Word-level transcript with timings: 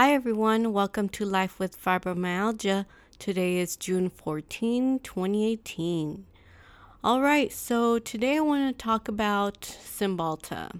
Hi, 0.00 0.12
everyone. 0.12 0.72
Welcome 0.72 1.08
to 1.08 1.24
Life 1.24 1.58
with 1.58 1.76
Fibromyalgia. 1.76 2.86
Today 3.18 3.56
is 3.56 3.74
June 3.74 4.10
14, 4.10 5.00
2018. 5.00 6.24
All 7.02 7.20
right, 7.20 7.52
so 7.52 7.98
today 7.98 8.36
I 8.36 8.40
want 8.40 8.78
to 8.78 8.80
talk 8.80 9.08
about 9.08 9.62
Cymbalta. 9.62 10.78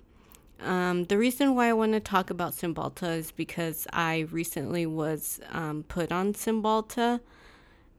Um, 0.61 1.07
the 1.07 1.19
reason 1.19 1.57
why 1.57 1.69
I 1.69 1.73
want 1.73 1.95
to 1.95 2.01
talk 2.01 2.31
about 2.31 2.53
Cymbalta 2.53 3.17
is 3.17 3.33
because 3.33 3.89
I 3.93 4.29
recently 4.31 4.87
was 4.87 5.41
um, 5.51 5.83
put 5.89 6.13
on 6.13 6.33
Cymbalta, 6.33 7.19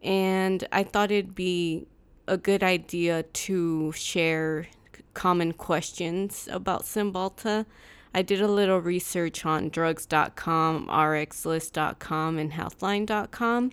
and 0.02 0.66
I 0.72 0.84
thought 0.84 1.12
it'd 1.12 1.36
be 1.36 1.86
a 2.30 2.38
good 2.38 2.64
idea 2.64 3.24
to 3.24 3.92
share 3.92 4.68
common 5.16 5.52
questions 5.52 6.48
about 6.50 6.84
Cymbalta. 6.84 7.66
I 8.14 8.22
did 8.22 8.42
a 8.42 8.48
little 8.48 8.80
research 8.80 9.46
on 9.46 9.70
drugs.com, 9.70 10.88
rxlist.com, 10.88 12.40
and 12.40 12.52
healthline.com. 12.52 13.72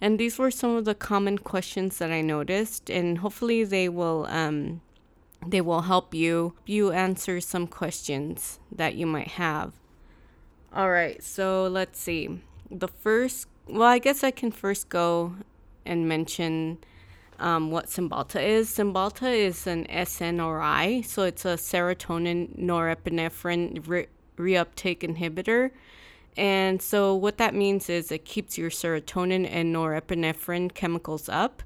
And 0.00 0.18
these 0.18 0.38
were 0.38 0.50
some 0.50 0.76
of 0.76 0.84
the 0.84 0.94
common 0.94 1.38
questions 1.38 1.98
that 1.98 2.10
I 2.10 2.20
noticed, 2.20 2.90
and 2.90 3.18
hopefully 3.18 3.64
they 3.64 3.88
will 3.88 4.26
um, 4.28 4.80
they 5.46 5.60
will 5.60 5.82
help 5.82 6.14
you 6.14 6.54
you 6.66 6.92
answer 6.92 7.40
some 7.40 7.66
questions 7.66 8.58
that 8.70 8.94
you 8.94 9.06
might 9.06 9.28
have. 9.28 9.72
All 10.72 10.90
right, 10.90 11.22
so 11.22 11.66
let's 11.66 11.98
see. 11.98 12.40
The 12.70 12.88
first, 12.88 13.48
well, 13.66 13.88
I 13.88 13.98
guess 13.98 14.22
I 14.22 14.30
can 14.30 14.52
first 14.52 14.88
go 14.88 15.34
and 15.84 16.08
mention 16.08 16.78
um, 17.38 17.70
what 17.70 17.86
Cymbalta 17.86 18.42
is. 18.42 18.68
Cymbalta 18.70 19.34
is 19.34 19.66
an 19.66 19.86
SNRI, 19.86 21.04
so 21.04 21.22
it's 21.22 21.44
a 21.44 21.54
serotonin 21.56 22.58
norepinephrine 22.58 23.86
re- 23.86 24.08
reuptake 24.36 25.00
inhibitor. 25.00 25.70
And 26.36 26.80
so, 26.80 27.14
what 27.14 27.38
that 27.38 27.54
means 27.54 27.88
is 27.88 28.12
it 28.12 28.24
keeps 28.24 28.56
your 28.56 28.70
serotonin 28.70 29.48
and 29.50 29.74
norepinephrine 29.74 30.72
chemicals 30.72 31.28
up. 31.28 31.62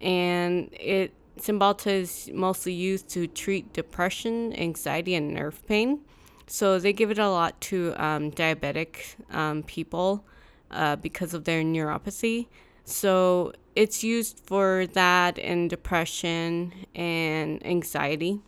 And 0.00 0.68
it 0.72 1.12
Cymbalta 1.38 1.86
is 1.86 2.30
mostly 2.34 2.74
used 2.74 3.08
to 3.10 3.26
treat 3.26 3.72
depression, 3.72 4.52
anxiety, 4.54 5.14
and 5.14 5.32
nerve 5.32 5.66
pain. 5.66 6.00
So, 6.46 6.78
they 6.78 6.92
give 6.92 7.10
it 7.10 7.18
a 7.18 7.30
lot 7.30 7.58
to 7.62 7.94
um, 7.96 8.30
diabetic 8.30 9.14
um, 9.30 9.62
people 9.62 10.24
uh, 10.70 10.96
because 10.96 11.32
of 11.32 11.44
their 11.44 11.62
neuropathy. 11.62 12.48
So 12.84 13.52
it's 13.74 14.04
used 14.04 14.40
for 14.44 14.86
that 14.92 15.38
and 15.38 15.70
depression 15.70 16.72
and 16.94 17.64
anxiety. 17.66 18.40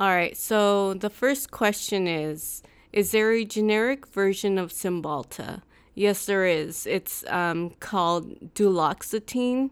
All 0.00 0.10
right, 0.10 0.36
so 0.36 0.94
the 0.94 1.10
first 1.10 1.50
question 1.50 2.06
is 2.06 2.62
Is 2.92 3.10
there 3.10 3.32
a 3.32 3.44
generic 3.44 4.06
version 4.06 4.58
of 4.58 4.72
Cymbalta? 4.72 5.62
Yes, 5.94 6.26
there 6.26 6.46
is. 6.46 6.86
It's 6.86 7.24
um, 7.26 7.70
called 7.80 8.54
duloxetine, 8.54 9.70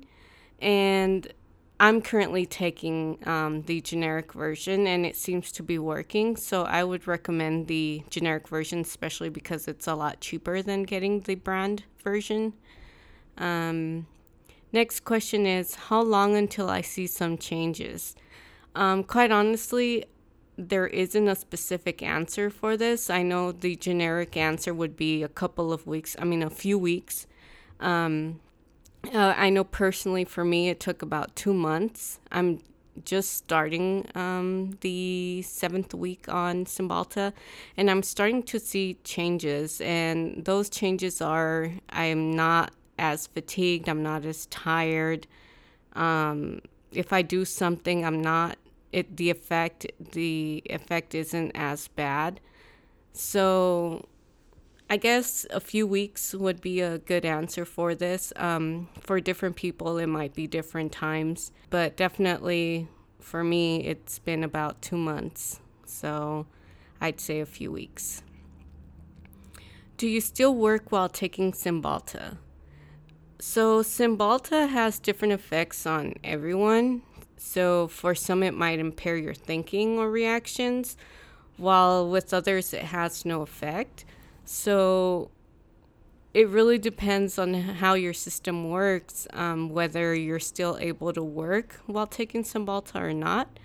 and 0.61 1.33
I'm 1.79 2.03
currently 2.03 2.47
taking 2.47 3.19
um, 3.29 3.63
the 3.63 3.81
generic 3.81 4.33
version, 4.33 4.87
and 4.87 5.07
it 5.07 5.15
seems 5.15 5.53
to 5.53 5.63
be 5.63 5.79
working. 5.79 6.37
So 6.37 6.65
I 6.65 6.83
would 6.83 7.07
recommend 7.07 7.69
the 7.69 8.03
generic 8.11 8.49
version, 8.49 8.81
especially 8.81 9.29
because 9.29 9.69
it's 9.69 9.87
a 9.87 9.95
lot 9.95 10.21
cheaper 10.21 10.63
than 10.63 10.83
getting 10.83 11.21
the 11.21 11.37
brand 11.37 11.85
version. 12.03 12.55
Um, 13.37 14.07
next 14.73 15.01
question 15.01 15.47
is 15.47 15.75
How 15.75 16.01
long 16.01 16.37
until 16.37 16.69
I 16.71 16.81
see 16.81 17.07
some 17.07 17.39
changes? 17.39 18.15
Um, 18.75 19.05
quite 19.05 19.31
honestly, 19.33 20.05
there 20.59 20.87
isn't 20.87 21.29
a 21.29 21.35
specific 21.35 22.03
answer 22.03 22.51
for 22.51 22.77
this. 22.77 23.11
I 23.11 23.23
know 23.23 23.53
the 23.53 23.77
generic 23.77 24.37
answer 24.37 24.73
would 24.73 24.97
be 24.97 25.23
a 25.23 25.29
couple 25.29 25.73
of 25.73 25.87
weeks, 25.87 26.17
I 26.19 26.25
mean, 26.25 26.43
a 26.43 26.51
few 26.51 26.79
weeks. 26.79 27.27
Um, 27.81 28.41
uh, 29.15 29.35
I 29.37 29.51
know 29.51 29.65
personally 29.65 30.25
for 30.25 30.45
me, 30.45 30.69
it 30.69 30.81
took 30.81 31.03
about 31.03 31.37
two 31.37 31.55
months. 31.55 32.21
I'm 32.33 32.61
just 33.05 33.35
starting 33.35 34.07
um, 34.15 34.79
the 34.81 35.43
seventh 35.43 35.95
week 35.95 36.29
on 36.29 36.65
Cymbalta, 36.65 37.33
and 37.77 37.91
I'm 37.91 38.03
starting 38.03 38.43
to 38.45 38.59
see 38.59 38.99
changes. 39.05 39.81
And 39.83 40.45
those 40.45 40.71
changes 40.71 41.21
are 41.21 41.73
I 41.91 42.07
am 42.07 42.35
not 42.35 42.73
as 42.99 43.27
fatigued. 43.27 43.89
I'm 43.89 44.03
not 44.03 44.25
as 44.25 44.47
tired. 44.47 45.27
Um, 45.95 46.61
if 46.93 47.13
I 47.13 47.23
do 47.23 47.45
something, 47.45 48.05
I'm 48.05 48.21
not. 48.21 48.59
It 48.93 49.17
the 49.17 49.31
effect 49.31 49.87
the 50.13 50.63
effect 50.67 51.15
isn't 51.15 51.53
as 51.55 51.89
bad. 51.89 52.41
So, 53.13 54.07
I 54.89 54.97
guess 54.97 55.47
a 55.51 55.61
few 55.61 55.87
weeks 55.87 56.35
would 56.35 56.61
be 56.61 56.81
a 56.81 56.99
good 56.99 57.25
answer 57.25 57.65
for 57.65 57.95
this. 57.95 58.33
Um, 58.37 58.89
for 59.01 59.21
different 59.21 59.57
people, 59.57 59.99
it 59.99 60.07
might 60.07 60.35
be 60.35 60.47
different 60.47 60.93
times, 60.93 61.51
but 61.71 61.97
definitely 61.97 62.89
for 63.27 63.43
me, 63.43 63.85
it's 63.85 64.21
been 64.21 64.45
about 64.45 64.81
two 64.81 64.97
months. 64.97 65.61
So, 65.85 66.47
I'd 67.01 67.21
say 67.21 67.41
a 67.41 67.47
few 67.47 67.73
weeks. 67.73 68.23
Do 69.97 70.07
you 70.07 70.21
still 70.21 70.55
work 70.55 70.93
while 70.93 71.09
taking 71.09 71.53
Cymbalta? 71.53 72.39
So, 73.39 73.83
Cymbalta 73.83 74.69
has 74.69 74.99
different 74.99 75.35
effects 75.35 75.85
on 75.87 76.15
everyone. 76.25 77.03
So, 77.37 77.87
for 77.89 78.15
some, 78.15 78.43
it 78.43 78.55
might 78.55 78.79
impair 78.79 79.17
your 79.17 79.35
thinking 79.35 79.99
or 79.99 80.11
reactions, 80.11 80.97
while 81.59 82.09
with 82.09 82.33
others, 82.33 82.73
it 82.73 82.85
has 82.85 83.27
no 83.27 83.43
effect. 83.43 84.07
So, 84.47 85.31
it 86.33 86.49
really 86.49 86.79
depends 86.79 87.39
on 87.39 87.55
how 87.55 87.95
your 87.95 88.15
system 88.15 88.71
works, 88.71 89.27
um, 89.33 89.69
whether 89.69 90.15
you're 90.15 90.39
still 90.39 90.79
able 90.81 91.13
to 91.13 91.23
work 91.23 91.81
while 91.87 92.07
taking 92.07 92.43
Cymbalta 92.43 93.01
or 93.01 93.13
not. 93.13 93.59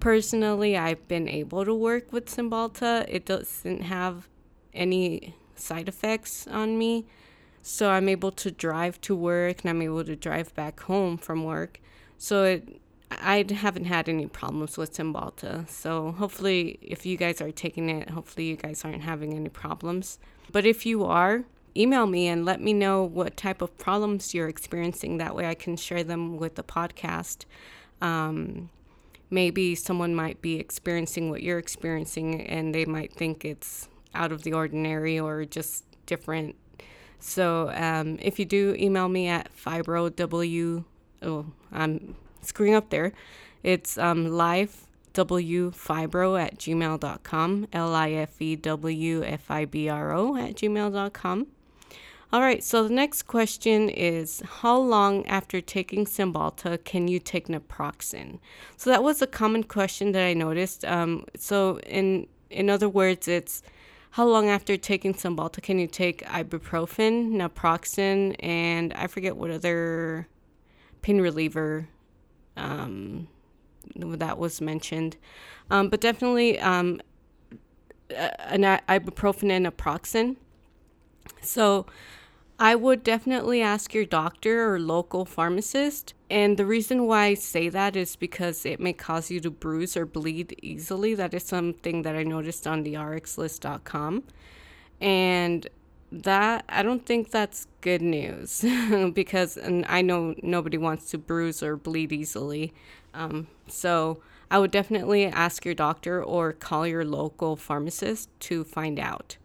Personally, 0.00 0.78
I've 0.78 1.06
been 1.08 1.28
able 1.28 1.66
to 1.66 1.74
work 1.74 2.12
with 2.12 2.26
Cymbalta. 2.26 3.04
It 3.08 3.26
doesn't 3.26 3.82
have 3.82 4.28
any 4.72 5.34
side 5.56 5.88
effects 5.88 6.46
on 6.46 6.78
me. 6.78 7.06
So 7.62 7.90
I'm 7.90 8.08
able 8.08 8.32
to 8.32 8.50
drive 8.50 9.00
to 9.02 9.14
work 9.14 9.60
and 9.62 9.70
I'm 9.70 9.82
able 9.82 10.04
to 10.04 10.16
drive 10.16 10.54
back 10.54 10.80
home 10.80 11.18
from 11.18 11.44
work. 11.44 11.80
So 12.18 12.44
it, 12.44 12.80
I 13.10 13.44
haven't 13.50 13.84
had 13.84 14.08
any 14.08 14.26
problems 14.26 14.78
with 14.78 14.94
Cymbalta. 14.94 15.68
So 15.68 16.12
hopefully, 16.12 16.78
if 16.80 17.04
you 17.04 17.16
guys 17.16 17.40
are 17.40 17.50
taking 17.50 17.90
it, 17.90 18.10
hopefully 18.10 18.46
you 18.46 18.56
guys 18.56 18.84
aren't 18.84 19.02
having 19.02 19.34
any 19.34 19.48
problems. 19.48 20.18
But 20.50 20.64
if 20.64 20.86
you 20.86 21.04
are, 21.04 21.44
email 21.76 22.06
me 22.06 22.28
and 22.28 22.44
let 22.44 22.60
me 22.60 22.72
know 22.72 23.02
what 23.02 23.36
type 23.36 23.62
of 23.62 23.76
problems 23.78 24.34
you're 24.34 24.48
experiencing. 24.48 25.18
That 25.18 25.34
way 25.34 25.46
I 25.46 25.54
can 25.54 25.76
share 25.76 26.04
them 26.04 26.36
with 26.36 26.54
the 26.54 26.64
podcast. 26.64 27.44
Um, 28.00 28.70
maybe 29.30 29.74
someone 29.74 30.14
might 30.14 30.40
be 30.42 30.58
experiencing 30.58 31.30
what 31.30 31.42
you're 31.42 31.58
experiencing 31.58 32.40
and 32.42 32.74
they 32.74 32.84
might 32.84 33.12
think 33.12 33.44
it's 33.44 33.88
out 34.14 34.32
of 34.32 34.42
the 34.42 34.52
ordinary 34.52 35.18
or 35.18 35.44
just 35.44 35.84
different 36.06 36.56
so 37.20 37.70
um, 37.74 38.18
if 38.20 38.38
you 38.38 38.44
do 38.44 38.76
email 38.78 39.08
me 39.08 39.28
at 39.28 39.48
fibrow, 39.56 40.84
oh, 41.22 41.46
I'm 41.72 42.16
screwing 42.42 42.74
up 42.74 42.90
there. 42.90 43.12
It's 43.62 43.96
um, 43.98 44.26
lifewfibro 44.26 46.40
at 46.40 46.58
gmail.com, 46.58 47.68
L 47.72 47.94
I 47.94 48.10
F 48.10 48.40
E 48.40 48.56
W 48.56 49.22
F 49.22 49.50
I 49.50 49.66
B 49.66 49.88
R 49.88 50.12
O 50.12 50.36
at 50.36 50.54
gmail.com. 50.54 51.46
All 52.32 52.40
right, 52.40 52.62
so 52.62 52.84
the 52.84 52.94
next 52.94 53.24
question 53.24 53.88
is 53.88 54.40
How 54.60 54.78
long 54.78 55.26
after 55.26 55.60
taking 55.60 56.04
Cymbalta 56.04 56.82
can 56.84 57.08
you 57.08 57.18
take 57.18 57.48
naproxen? 57.48 58.38
So 58.76 58.88
that 58.88 59.02
was 59.02 59.20
a 59.20 59.26
common 59.26 59.64
question 59.64 60.12
that 60.12 60.24
I 60.24 60.34
noticed. 60.34 60.84
Um, 60.84 61.24
so, 61.36 61.80
in, 61.80 62.28
in 62.48 62.70
other 62.70 62.88
words, 62.88 63.26
it's 63.26 63.64
how 64.10 64.26
long 64.26 64.48
after 64.48 64.76
taking 64.76 65.14
Cymbalta 65.14 65.62
can 65.62 65.78
you 65.78 65.86
take 65.86 66.24
ibuprofen, 66.26 67.32
naproxen, 67.32 68.34
and 68.40 68.92
I 68.94 69.06
forget 69.06 69.36
what 69.36 69.50
other 69.50 70.26
pain 71.02 71.20
reliever 71.20 71.88
um, 72.56 73.28
that 73.96 74.38
was 74.38 74.60
mentioned. 74.60 75.16
Um, 75.70 75.88
but 75.88 76.00
definitely 76.00 76.58
um, 76.58 77.00
an 78.10 78.62
ibuprofen 78.62 79.50
and 79.50 79.66
naproxen. 79.66 80.36
So 81.40 81.86
I 82.62 82.74
would 82.74 83.02
definitely 83.02 83.62
ask 83.62 83.94
your 83.94 84.04
doctor 84.04 84.74
or 84.74 84.78
local 84.78 85.24
pharmacist. 85.24 86.12
And 86.28 86.58
the 86.58 86.66
reason 86.66 87.06
why 87.06 87.24
I 87.24 87.34
say 87.34 87.70
that 87.70 87.96
is 87.96 88.16
because 88.16 88.66
it 88.66 88.78
may 88.78 88.92
cause 88.92 89.30
you 89.30 89.40
to 89.40 89.50
bruise 89.50 89.96
or 89.96 90.04
bleed 90.04 90.54
easily. 90.60 91.14
That 91.14 91.32
is 91.32 91.42
something 91.42 92.02
that 92.02 92.14
I 92.14 92.22
noticed 92.22 92.66
on 92.66 92.82
the 92.82 92.94
rxlist.com. 92.94 94.24
And 95.00 95.68
that 96.12 96.66
I 96.68 96.82
don't 96.82 97.06
think 97.06 97.30
that's 97.30 97.66
good 97.80 98.02
news 98.02 98.62
because 99.14 99.56
and 99.56 99.86
I 99.88 100.02
know 100.02 100.34
nobody 100.42 100.76
wants 100.76 101.10
to 101.12 101.18
bruise 101.18 101.62
or 101.62 101.76
bleed 101.76 102.12
easily. 102.12 102.74
Um, 103.14 103.46
so 103.68 104.20
I 104.50 104.58
would 104.58 104.70
definitely 104.70 105.24
ask 105.24 105.64
your 105.64 105.74
doctor 105.74 106.22
or 106.22 106.52
call 106.52 106.86
your 106.86 107.06
local 107.06 107.56
pharmacist 107.56 108.28
to 108.40 108.64
find 108.64 109.00
out. 109.00 109.38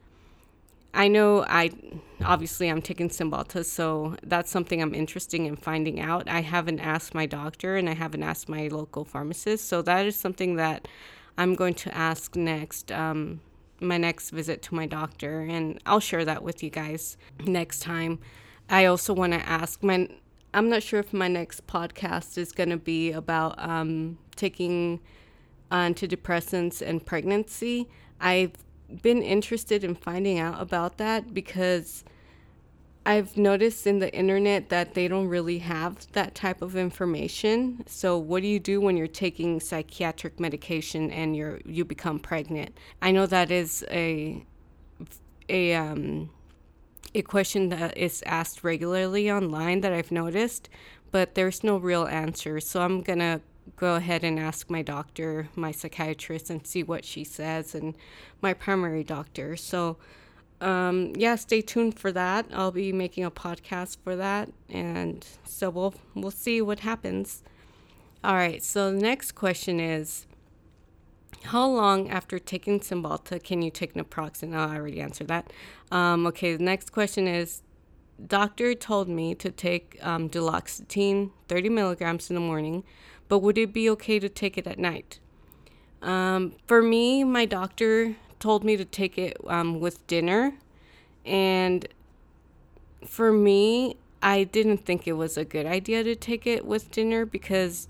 I 0.94 1.08
know 1.08 1.46
I 1.48 1.72
obviously 2.26 2.70
I'm 2.70 2.82
taking 2.82 3.10
Cymbalta, 3.10 3.64
so 3.64 4.16
that's 4.24 4.52
something 4.52 4.82
I'm 4.82 4.94
interested 4.94 5.42
in 5.42 5.56
finding 5.56 6.00
out. 6.00 6.28
I 6.28 6.42
haven't 6.42 6.80
asked 6.80 7.14
my 7.14 7.26
doctor 7.26 7.76
and 7.76 7.90
I 7.90 7.94
haven't 7.94 8.24
asked 8.24 8.50
my 8.50 8.68
local 8.68 9.06
pharmacist, 9.06 9.68
so 9.68 9.82
that 9.84 10.06
is 10.06 10.16
something 10.16 10.56
that 10.56 10.88
I'm 11.38 11.56
going 11.56 11.74
to 11.76 11.96
ask 11.96 12.36
next. 12.36 12.92
Um, 12.92 13.42
my 13.80 13.98
next 13.98 14.30
visit 14.30 14.62
to 14.64 14.76
my 14.76 14.86
doctor, 14.86 15.42
and 15.42 15.80
I'll 15.86 16.00
share 16.00 16.26
that 16.26 16.44
with 16.44 16.64
you 16.64 16.70
guys 16.70 17.18
next 17.46 17.80
time. 17.80 18.20
I 18.70 18.86
also 18.86 19.14
want 19.14 19.34
to 19.34 19.40
ask 19.48 19.84
my. 19.84 20.08
I'm 20.54 20.70
not 20.70 20.84
sure 20.84 21.02
if 21.02 21.12
my 21.12 21.28
next 21.28 21.68
podcast 21.68 22.38
is 22.38 22.54
going 22.54 22.70
to 22.70 22.78
be 22.78 23.12
about 23.12 23.56
um, 23.60 24.18
taking 24.38 25.02
antidepressants 25.70 26.82
and 26.82 27.06
pregnancy. 27.06 27.90
I've 28.22 28.54
been 29.02 29.22
interested 29.22 29.84
in 29.84 29.96
finding 29.96 30.40
out 30.40 30.62
about 30.62 30.98
that 30.98 31.34
because 31.34 32.06
I've 33.06 33.38
noticed 33.38 33.86
in 33.86 34.00
the 34.00 34.14
internet 34.14 34.70
that 34.70 34.96
they 34.96 35.08
don't 35.08 35.28
really 35.28 35.60
have 35.60 36.12
that 36.14 36.34
type 36.34 36.62
of 36.62 36.76
information. 36.76 37.84
So 37.88 38.18
what 38.18 38.42
do 38.42 38.48
you 38.48 38.60
do 38.60 38.82
when 38.82 38.98
you're 38.98 39.08
taking 39.08 39.60
psychiatric 39.60 40.40
medication 40.40 41.12
and 41.12 41.36
you're 41.36 41.60
you 41.66 41.86
become 41.86 42.20
pregnant? 42.20 42.78
I 43.02 43.12
know 43.12 43.26
that 43.28 43.52
is 43.52 43.86
a 43.92 44.44
a 45.50 45.76
um 45.76 46.32
a 47.14 47.22
question 47.22 47.70
that 47.70 47.98
is 47.98 48.24
asked 48.26 48.64
regularly 48.64 49.32
online 49.32 49.82
that 49.82 49.94
I've 49.94 50.12
noticed, 50.12 50.68
but 51.12 51.36
there's 51.36 51.64
no 51.64 51.78
real 51.78 52.06
answer. 52.06 52.60
So 52.60 52.82
I'm 52.82 53.04
to 53.04 53.42
go 53.76 53.96
ahead 53.96 54.24
and 54.24 54.40
ask 54.40 54.70
my 54.70 54.82
doctor, 54.82 55.50
my 55.56 55.72
psychiatrist, 55.72 56.50
and 56.50 56.66
see 56.66 56.84
what 56.84 57.06
she 57.06 57.24
says, 57.24 57.74
and 57.74 57.96
my 58.42 58.54
primary 58.54 59.04
doctor. 59.04 59.56
So, 59.56 59.98
um, 60.66 61.14
yeah, 61.16 61.36
stay 61.36 61.62
tuned 61.62 62.00
for 62.00 62.12
that. 62.12 62.48
I'll 62.54 62.72
be 62.72 62.92
making 62.92 63.24
a 63.24 63.32
podcast 63.32 63.98
for 64.04 64.16
that, 64.16 64.50
and 64.70 65.26
so 65.44 65.70
we'll 65.70 65.94
we'll 66.14 66.32
see 66.32 66.62
what 66.62 66.80
happens. 66.80 67.44
All 68.24 68.36
right. 68.36 68.64
So 68.64 68.92
the 68.92 69.00
next 69.00 69.34
question 69.34 69.80
is, 69.80 70.26
how 71.44 71.68
long 71.68 72.10
after 72.10 72.40
taking 72.40 72.80
Cymbalta 72.80 73.42
can 73.44 73.62
you 73.62 73.70
take 73.70 73.94
naproxen? 73.94 74.56
Oh, 74.56 74.72
I 74.72 74.78
already 74.78 75.00
answered 75.00 75.28
that. 75.28 75.54
Um, 75.92 76.26
okay. 76.28 76.56
The 76.56 76.64
next 76.64 76.90
question 76.92 77.28
is, 77.28 77.62
doctor 78.26 78.74
told 78.74 79.08
me 79.08 79.36
to 79.36 79.52
take 79.52 80.00
um, 80.02 80.30
duloxetine, 80.30 81.32
30 81.48 81.70
milligrams 81.70 82.30
in 82.30 82.34
the 82.34 82.42
morning 82.42 82.84
but 83.28 83.40
would 83.40 83.58
it 83.58 83.74
be 83.74 83.90
okay 83.92 84.20
to 84.20 84.30
take 84.30 84.58
it 84.58 84.68
at 84.68 84.80
night? 84.80 85.20
Um, 86.02 86.54
for 86.68 86.82
me, 86.82 87.24
my 87.24 87.46
doctor 87.46 88.16
told 88.46 88.64
me 88.64 88.78
to 88.78 88.86
take 88.86 89.18
it 89.18 89.36
um, 89.48 89.80
with 89.80 90.06
dinner. 90.06 90.54
And 91.26 91.88
for 93.04 93.34
me, 93.34 93.98
I 94.22 94.44
didn't 94.44 94.86
think 94.86 95.08
it 95.08 95.14
was 95.14 95.36
a 95.36 95.44
good 95.44 95.66
idea 95.66 96.04
to 96.04 96.16
take 96.16 96.46
it 96.46 96.64
with 96.64 96.92
dinner 96.92 97.26
because 97.26 97.88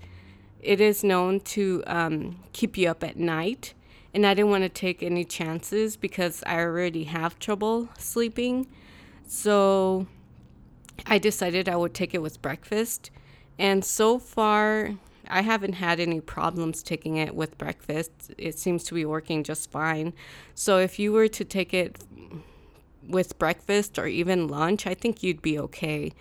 it 0.62 0.80
is 0.80 1.04
known 1.04 1.40
to 1.56 1.84
um, 1.86 2.36
keep 2.54 2.78
you 2.78 2.88
up 2.88 3.04
at 3.04 3.18
night. 3.18 3.74
And 4.14 4.26
I 4.26 4.32
didn't 4.32 4.50
want 4.50 4.62
to 4.62 4.70
take 4.70 5.02
any 5.02 5.26
chances 5.26 5.94
because 5.94 6.42
I 6.46 6.60
already 6.60 7.04
have 7.04 7.38
trouble 7.38 7.90
sleeping. 7.98 8.66
So 9.28 10.06
I 11.04 11.18
decided 11.18 11.68
I 11.68 11.76
would 11.76 11.92
take 11.92 12.14
it 12.14 12.22
with 12.22 12.40
breakfast. 12.40 13.10
And 13.58 13.84
so 13.84 14.18
far, 14.18 14.94
I 15.28 15.42
haven't 15.42 15.74
had 15.74 16.00
any 16.00 16.20
problems 16.20 16.82
taking 16.82 17.16
it 17.16 17.34
with 17.34 17.58
breakfast. 17.58 18.32
It 18.38 18.58
seems 18.58 18.84
to 18.84 18.94
be 18.94 19.04
working 19.04 19.44
just 19.44 19.70
fine. 19.70 20.12
So 20.54 20.78
if 20.78 20.98
you 20.98 21.12
were 21.12 21.28
to 21.28 21.44
take 21.44 21.74
it 21.74 22.02
with 23.08 23.38
breakfast 23.38 23.98
or 23.98 24.06
even 24.06 24.48
lunch, 24.48 24.86
I 24.86 24.94
think 24.94 25.22
you'd 25.22 25.42
be 25.42 25.58
okay. 25.58 26.12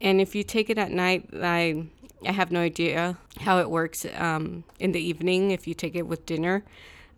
And 0.00 0.20
if 0.20 0.34
you 0.34 0.42
take 0.42 0.70
it 0.70 0.78
at 0.78 0.90
night, 0.90 1.28
I 1.34 1.86
I 2.26 2.32
have 2.32 2.50
no 2.50 2.60
idea 2.60 3.18
how 3.40 3.58
it 3.58 3.68
works 3.68 4.06
um, 4.16 4.64
in 4.78 4.92
the 4.92 5.00
evening. 5.00 5.50
If 5.50 5.66
you 5.66 5.74
take 5.74 5.94
it 5.94 6.06
with 6.06 6.24
dinner, 6.24 6.64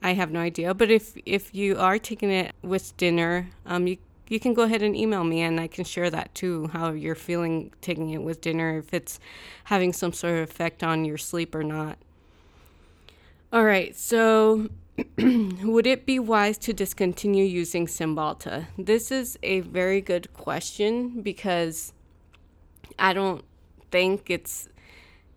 I 0.02 0.14
have 0.14 0.30
no 0.30 0.40
idea. 0.40 0.74
But 0.74 0.90
if 0.90 1.16
if 1.24 1.54
you 1.54 1.78
are 1.78 1.98
taking 1.98 2.30
it 2.30 2.52
with 2.62 2.96
dinner, 2.96 3.48
um, 3.64 3.86
you 3.86 3.98
you 4.28 4.40
can 4.40 4.54
go 4.54 4.62
ahead 4.62 4.82
and 4.82 4.96
email 4.96 5.24
me 5.24 5.42
and 5.42 5.60
I 5.60 5.66
can 5.66 5.84
share 5.84 6.10
that 6.10 6.34
too, 6.34 6.68
how 6.68 6.92
you're 6.92 7.14
feeling 7.14 7.72
taking 7.80 8.10
it 8.10 8.22
with 8.22 8.40
dinner, 8.40 8.78
if 8.78 8.92
it's 8.92 9.20
having 9.64 9.92
some 9.92 10.12
sort 10.12 10.34
of 10.34 10.50
effect 10.50 10.82
on 10.82 11.04
your 11.04 11.18
sleep 11.18 11.54
or 11.54 11.62
not. 11.62 11.98
All 13.52 13.64
right, 13.64 13.94
so 13.94 14.68
would 15.18 15.86
it 15.86 16.06
be 16.06 16.18
wise 16.18 16.58
to 16.58 16.72
discontinue 16.72 17.44
using 17.44 17.86
Cymbalta? 17.86 18.66
This 18.76 19.10
is 19.10 19.38
a 19.42 19.60
very 19.60 20.00
good 20.00 20.32
question 20.34 21.22
because 21.22 21.92
I 22.98 23.12
don't 23.12 23.44
think 23.90 24.30
it's 24.30 24.68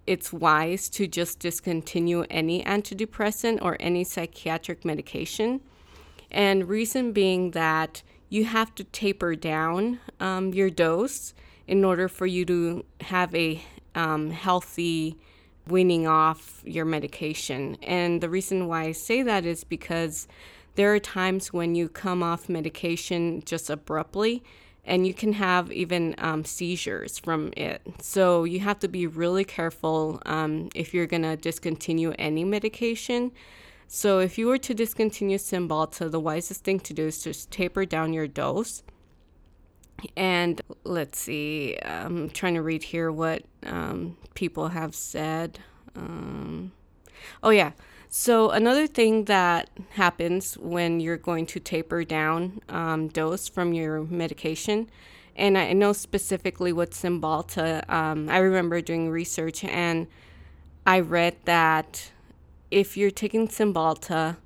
it's 0.08 0.34
wise 0.34 0.90
to 0.90 1.06
just 1.06 1.38
discontinue 1.38 2.26
any 2.32 2.64
antidepressant 2.64 3.60
or 3.62 3.78
any 3.80 4.04
psychiatric 4.04 4.84
medication. 4.84 5.62
And 6.32 6.68
reason 6.68 7.12
being 7.12 7.52
that 7.52 8.02
you 8.30 8.46
have 8.46 8.74
to 8.76 8.84
taper 8.86 9.36
down 9.36 10.00
um, 10.20 10.54
your 10.54 10.70
dose 10.70 11.34
in 11.68 11.84
order 11.84 12.08
for 12.08 12.26
you 12.26 12.46
to 12.46 12.86
have 13.02 13.34
a 13.36 13.62
um, 13.96 14.30
healthy 14.32 15.18
weaning 15.68 16.08
off 16.08 16.62
your 16.66 16.86
medication. 16.86 17.78
And 17.84 18.22
the 18.22 18.30
reason 18.30 18.68
why 18.68 18.84
I 18.84 18.92
say 18.92 19.22
that 19.24 19.46
is 19.46 19.64
because 19.64 20.28
there 20.76 20.94
are 20.94 21.00
times 21.00 21.52
when 21.52 21.76
you 21.76 21.90
come 21.90 22.24
off 22.24 22.50
medication 22.50 23.44
just 23.46 23.70
abruptly 23.70 24.44
and 24.86 25.06
you 25.06 25.14
can 25.14 25.34
have 25.34 25.72
even 25.72 26.16
um, 26.18 26.46
seizures 26.46 27.20
from 27.20 27.54
it. 27.58 27.82
So 28.02 28.44
you 28.44 28.60
have 28.62 28.80
to 28.80 28.88
be 28.88 29.06
really 29.06 29.44
careful 29.44 30.22
um, 30.26 30.70
if 30.74 30.94
you're 30.94 31.06
going 31.06 31.24
to 31.24 31.36
discontinue 31.36 32.14
any 32.18 32.44
medication 32.44 33.32
so 33.92 34.20
if 34.20 34.38
you 34.38 34.46
were 34.46 34.60
to 34.60 34.76
discontinue 34.76 35.40
Cymbalta, 35.40 36.12
the 36.12 36.20
wisest 36.20 36.64
thing 36.64 36.80
to 36.82 36.94
do 36.94 37.08
is 37.08 37.24
just 37.24 37.50
taper 37.50 37.86
down 37.86 38.14
your 38.14 38.28
dose. 38.28 38.84
And 40.16 40.62
let's 40.84 41.18
see, 41.18 41.76
I'm 41.84 42.30
trying 42.30 42.54
to 42.54 42.62
read 42.62 42.84
here 42.84 43.12
what 43.12 43.42
um, 43.66 44.16
people 44.36 44.68
have 44.68 44.94
said. 44.94 45.58
Um, 45.96 46.72
oh, 47.42 47.50
yeah. 47.50 47.72
So, 48.10 48.52
another 48.52 48.86
thing 48.86 49.26
that 49.26 49.72
happens 49.94 50.56
when 50.56 51.00
you're 51.00 51.18
going 51.18 51.48
to 51.48 51.60
taper 51.60 52.04
down 52.04 52.62
um, 52.70 53.08
dose 53.08 53.48
from 53.48 53.74
your 53.74 54.04
medication, 54.04 54.88
and 55.36 55.58
I 55.58 55.74
know 55.74 55.94
specifically 55.94 56.72
with 56.72 56.92
Cymbalta, 56.92 57.90
um, 57.90 58.30
I 58.30 58.38
remember 58.38 58.82
doing 58.82 59.10
research 59.10 59.64
and 59.64 60.06
I 60.86 61.00
read 61.00 61.38
that 61.46 62.12
if 62.72 62.98
you're 62.98 63.12
taking 63.12 63.48
Cymbalta, 63.48 64.38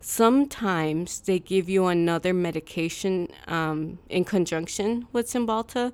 sometimes 0.00 1.20
they 1.20 1.38
give 1.38 1.68
you 1.68 1.86
another 1.86 2.32
medication 2.32 3.28
um, 3.46 3.98
in 4.08 4.24
conjunction 4.24 5.06
with 5.12 5.26
Cymbalta 5.26 5.92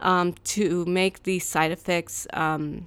um, 0.00 0.34
to 0.44 0.84
make 0.84 1.22
the 1.22 1.38
side 1.38 1.70
effects 1.70 2.26
um, 2.32 2.86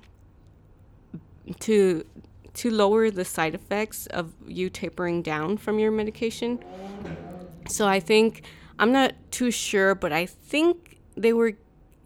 to 1.60 2.06
to 2.54 2.72
lower 2.72 3.12
the 3.12 3.24
side 3.24 3.54
effects 3.54 4.08
of 4.08 4.34
you 4.48 4.68
tapering 4.68 5.22
down 5.22 5.58
from 5.58 5.78
your 5.78 5.92
medication. 5.92 6.60
So 7.68 7.86
I 7.88 8.00
think 8.00 8.44
I'm 8.80 8.92
not 8.92 9.14
too 9.30 9.52
sure, 9.52 9.94
but 9.94 10.12
I 10.12 10.26
think 10.26 10.98
they 11.16 11.34
were 11.34 11.54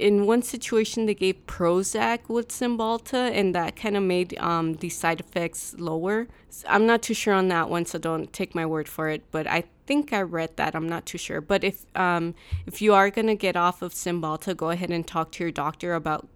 in 0.01 0.25
one 0.25 0.41
situation 0.41 1.05
they 1.05 1.13
gave 1.13 1.45
Prozac 1.45 2.27
with 2.27 2.49
Cymbalta, 2.49 3.31
and 3.31 3.53
that 3.53 3.75
kind 3.75 3.95
of 3.95 4.03
made 4.03 4.37
um, 4.39 4.73
the 4.75 4.89
side 4.89 5.19
effects 5.19 5.75
lower. 5.77 6.27
I'm 6.67 6.85
not 6.85 7.01
too 7.03 7.13
sure 7.13 7.33
on 7.33 7.47
that 7.49 7.69
one, 7.69 7.85
so 7.85 7.99
don't 7.99 8.33
take 8.33 8.55
my 8.55 8.65
word 8.65 8.89
for 8.89 9.09
it. 9.09 9.23
But 9.31 9.45
I 9.47 9.65
think 9.85 10.11
I 10.11 10.21
read 10.21 10.57
that. 10.57 10.75
I'm 10.75 10.89
not 10.89 11.05
too 11.05 11.17
sure. 11.17 11.39
But 11.39 11.63
if 11.63 11.85
um, 11.95 12.33
if 12.65 12.81
you 12.81 12.93
are 12.93 13.09
gonna 13.09 13.35
get 13.35 13.55
off 13.55 13.81
of 13.81 13.93
Cymbalta, 13.93 14.57
go 14.57 14.71
ahead 14.71 14.89
and 14.89 15.05
talk 15.05 15.31
to 15.33 15.43
your 15.43 15.51
doctor 15.51 15.93
about 15.93 16.27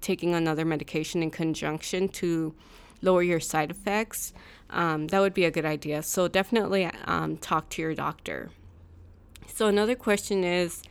taking 0.00 0.34
another 0.34 0.64
medication 0.64 1.22
in 1.22 1.30
conjunction 1.30 2.08
to 2.08 2.54
lower 3.02 3.22
your 3.22 3.40
side 3.40 3.70
effects. 3.70 4.32
Um, 4.70 5.08
that 5.08 5.20
would 5.20 5.34
be 5.34 5.44
a 5.44 5.50
good 5.50 5.66
idea. 5.66 6.02
So 6.02 6.26
definitely 6.26 6.90
um, 7.04 7.36
talk 7.36 7.68
to 7.70 7.82
your 7.82 7.94
doctor. 7.94 8.50
So 9.46 9.66
another 9.66 9.94
question 9.94 10.42
is 10.42 10.82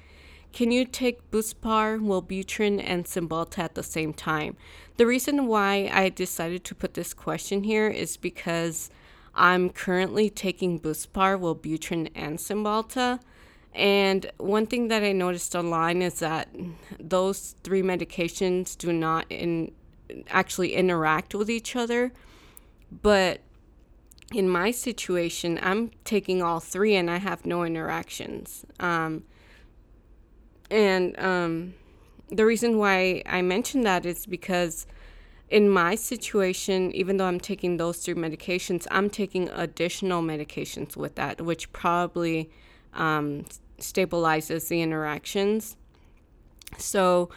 can 0.53 0.71
you 0.71 0.85
take 0.85 1.31
Buspar, 1.31 1.99
Wellbutrin, 1.99 2.81
and 2.85 3.05
Cymbalta 3.05 3.57
at 3.57 3.73
the 3.73 3.83
same 3.83 4.13
time? 4.13 4.55
The 4.97 5.07
reason 5.07 5.47
why 5.47 5.89
I 5.91 6.09
decided 6.09 6.63
to 6.65 6.75
put 6.75 6.93
this 6.93 7.13
question 7.13 7.63
here 7.63 7.87
is 7.87 8.17
because 8.17 8.91
I'm 9.33 9.71
currently 9.71 10.29
taking 10.29 10.79
Buspar, 10.79 11.39
Wellbutrin, 11.39 12.11
and 12.13 12.37
Cymbalta. 12.37 13.19
And 13.73 14.31
one 14.37 14.67
thing 14.67 14.89
that 14.89 15.03
I 15.03 15.11
noticed 15.11 15.55
online 15.55 16.03
is 16.03 16.19
that 16.19 16.49
those 16.99 17.55
three 17.63 17.81
medications 17.81 18.77
do 18.77 18.93
not 18.93 19.25
in, 19.31 19.71
actually 20.29 20.75
interact 20.75 21.33
with 21.33 21.49
each 21.49 21.75
other. 21.75 22.13
But 22.91 23.41
in 24.31 24.47
my 24.47 24.69
situation, 24.69 25.59
I'm 25.63 25.89
taking 26.05 26.43
all 26.43 26.59
three 26.59 26.95
and 26.95 27.09
I 27.09 27.17
have 27.17 27.43
no 27.43 27.63
interactions. 27.63 28.65
Um, 28.79 29.23
And 30.73 31.19
um, 31.19 31.75
the 32.29 32.47
reason 32.47 32.79
why 32.79 33.21
I 33.27 33.43
mention 33.43 33.81
that 33.81 34.07
is 34.07 34.25
because 34.25 34.87
in 35.47 35.69
my 35.69 35.93
situation, 35.93 36.91
even 36.93 37.17
though 37.17 37.27
I'm 37.27 37.39
taking 37.39 37.77
those 37.77 37.99
three 37.99 38.15
medications, 38.15 38.87
I'm 38.89 39.11
taking 39.11 39.49
additional 39.49 40.23
medications 40.23 40.97
with 40.97 41.13
that, 41.13 41.41
which 41.41 41.71
probably 41.73 42.49
um, 42.95 43.45
stabilizes 43.79 44.67
the 44.67 44.81
interactions. 44.81 45.77
So 46.79 47.29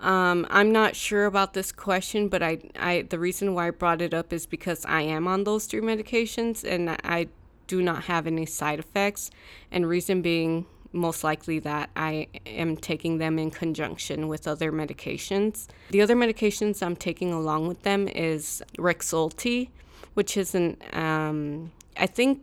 um, 0.00 0.44
I'm 0.50 0.72
not 0.72 0.96
sure 0.96 1.26
about 1.26 1.54
this 1.54 1.70
question, 1.70 2.26
but 2.26 2.42
I, 2.42 2.58
I 2.76 3.02
the 3.02 3.20
reason 3.20 3.54
why 3.54 3.68
I 3.68 3.70
brought 3.70 4.02
it 4.02 4.12
up 4.12 4.32
is 4.32 4.46
because 4.46 4.84
I 4.84 5.02
am 5.02 5.28
on 5.28 5.44
those 5.44 5.66
three 5.66 5.80
medications 5.80 6.64
and 6.64 6.90
I 6.90 7.28
do 7.68 7.82
not 7.82 8.04
have 8.04 8.26
any 8.26 8.46
side 8.46 8.80
effects, 8.80 9.30
and 9.70 9.88
reason 9.88 10.22
being 10.22 10.66
most 10.92 11.22
likely 11.22 11.58
that 11.60 11.90
I 11.96 12.26
am 12.46 12.76
taking 12.76 13.18
them 13.18 13.38
in 13.38 13.50
conjunction 13.50 14.28
with 14.28 14.48
other 14.48 14.72
medications. 14.72 15.66
The 15.90 16.02
other 16.02 16.16
medications 16.16 16.82
I'm 16.82 16.96
taking 16.96 17.32
along 17.32 17.68
with 17.68 17.82
them 17.82 18.08
is 18.08 18.62
Rexulti, 18.76 19.70
which 20.14 20.36
is 20.36 20.54
an, 20.54 20.76
um, 20.92 21.72
I 21.96 22.06
think, 22.06 22.42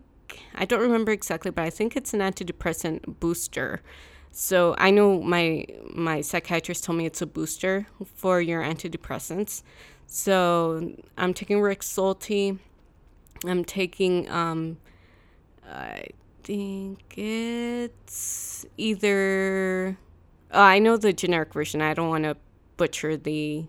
I 0.55 0.65
don't 0.65 0.81
remember 0.81 1.11
exactly, 1.11 1.51
but 1.51 1.63
I 1.63 1.69
think 1.69 1.95
it's 1.95 2.13
an 2.13 2.19
antidepressant 2.19 3.19
booster. 3.19 3.81
So 4.31 4.75
I 4.77 4.91
know 4.91 5.19
my 5.21 5.65
my 5.93 6.21
psychiatrist 6.21 6.83
told 6.83 6.97
me 6.97 7.05
it's 7.05 7.23
a 7.23 7.25
booster 7.25 7.87
for 8.05 8.39
your 8.39 8.61
antidepressants. 8.61 9.63
So 10.05 10.93
I'm 11.17 11.33
taking 11.33 11.57
Rexulti. 11.57 12.59
I'm 13.45 13.65
taking 13.65 14.29
um, 14.29 14.77
I 15.67 16.07
think 16.47 17.17
it's 17.17 18.65
either. 18.77 19.97
Oh, 20.49 20.61
I 20.61 20.79
know 20.79 20.95
the 20.95 21.11
generic 21.11 21.53
version. 21.53 21.81
I 21.81 21.93
don't 21.93 22.07
want 22.07 22.23
to 22.23 22.37
butcher 22.77 23.17
the 23.17 23.65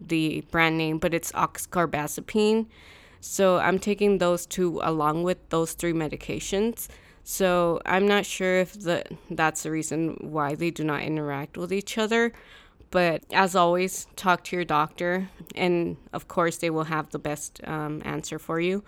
the 0.00 0.42
brand 0.50 0.78
name, 0.78 0.98
but 0.98 1.12
it's 1.12 1.30
oxcarbazepine. 1.32 2.66
So 3.20 3.58
I'm 3.58 3.78
taking 3.78 4.18
those 4.18 4.46
two 4.46 4.80
along 4.82 5.24
with 5.24 5.50
those 5.50 5.72
three 5.74 5.92
medications. 5.92 6.88
So 7.24 7.82
I'm 7.84 8.08
not 8.08 8.24
sure 8.24 8.60
if 8.60 8.72
the 8.72 9.04
that's 9.30 9.64
the 9.64 9.70
reason 9.70 10.16
why 10.20 10.54
they 10.54 10.70
do 10.70 10.84
not 10.84 11.02
interact 11.02 11.58
with 11.58 11.72
each 11.72 11.98
other. 11.98 12.32
But 12.90 13.22
as 13.34 13.54
always, 13.54 14.06
talk 14.16 14.44
to 14.44 14.56
your 14.56 14.64
doctor, 14.64 15.28
and 15.54 15.98
of 16.14 16.26
course, 16.26 16.56
they 16.56 16.70
will 16.70 16.84
have 16.84 17.10
the 17.10 17.18
best 17.18 17.60
um, 17.64 18.00
answer 18.06 18.38
for 18.38 18.60
you. 18.60 18.82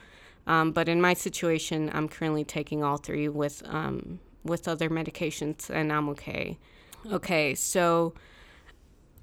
Um, 0.50 0.72
but 0.72 0.88
in 0.88 1.00
my 1.00 1.14
situation, 1.14 1.92
I'm 1.94 2.08
currently 2.08 2.44
taking 2.44 2.82
all 2.82 2.96
three 2.96 3.28
with 3.28 3.62
um, 3.66 4.18
with 4.42 4.66
other 4.66 4.90
medications, 4.90 5.70
and 5.70 5.92
I'm 5.92 6.08
okay. 6.08 6.58
Okay, 7.12 7.54
so 7.54 8.14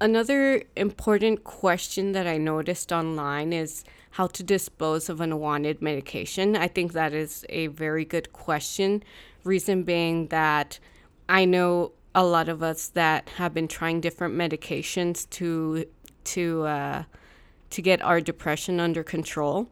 another 0.00 0.62
important 0.74 1.44
question 1.44 2.12
that 2.12 2.26
I 2.26 2.38
noticed 2.38 2.92
online 2.92 3.52
is 3.52 3.84
how 4.12 4.26
to 4.28 4.42
dispose 4.42 5.10
of 5.10 5.20
unwanted 5.20 5.82
medication. 5.82 6.56
I 6.56 6.66
think 6.66 6.94
that 6.94 7.12
is 7.12 7.44
a 7.50 7.66
very 7.66 8.06
good 8.06 8.32
question. 8.32 9.02
Reason 9.44 9.82
being 9.82 10.28
that 10.28 10.78
I 11.28 11.44
know 11.44 11.92
a 12.14 12.24
lot 12.24 12.48
of 12.48 12.62
us 12.62 12.88
that 13.00 13.28
have 13.36 13.52
been 13.52 13.68
trying 13.68 14.00
different 14.00 14.34
medications 14.34 15.28
to 15.36 15.84
to 16.32 16.64
uh, 16.64 17.02
to 17.68 17.82
get 17.82 18.00
our 18.00 18.22
depression 18.22 18.80
under 18.80 19.04
control 19.04 19.68